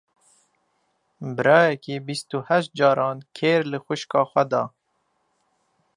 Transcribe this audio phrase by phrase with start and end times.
[1.35, 4.63] Birayekî bîst û heşt caran kêr li xwişka xwe da.